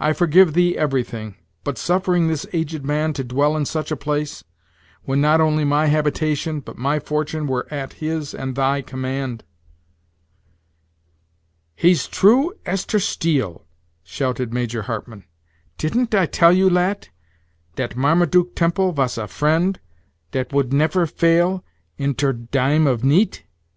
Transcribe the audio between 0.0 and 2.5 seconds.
I forgive thee everything, but suffering this